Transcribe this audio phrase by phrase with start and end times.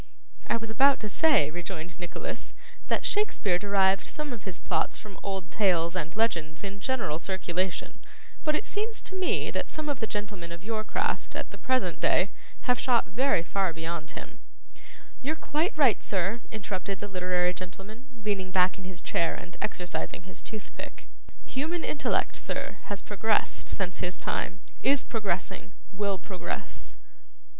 [0.47, 2.55] 'I was about to say,' rejoined Nicholas,
[2.87, 7.99] 'that Shakespeare derived some of his plots from old tales and legends in general circulation;
[8.43, 11.57] but it seems to me, that some of the gentlemen of your craft, at the
[11.59, 14.39] present day, have shot very far beyond him'
[15.21, 20.23] 'You're quite right, sir,' interrupted the literary gentleman, leaning back in his chair and exercising
[20.23, 21.07] his toothpick.
[21.45, 26.97] 'Human intellect, sir, has progressed since his time, is progressing, will progress.